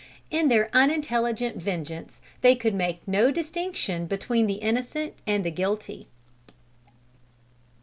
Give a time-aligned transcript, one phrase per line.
[0.31, 6.07] In their unintelligent vengeance they could make no distinction between the innocent and the guilty.